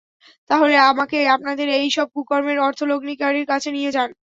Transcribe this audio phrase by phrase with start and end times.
[0.49, 4.09] তাহলে, আমাকে আপনাদের এইসব কুকর্মের অর্থলগ্নিকারীর কাছে নিয়ে যান।